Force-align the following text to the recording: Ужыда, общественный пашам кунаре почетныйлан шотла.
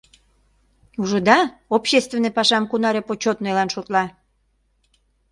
Ужыда, 1.01 1.39
общественный 1.77 2.35
пашам 2.37 2.63
кунаре 2.71 3.01
почетныйлан 3.07 3.69
шотла. 3.75 4.03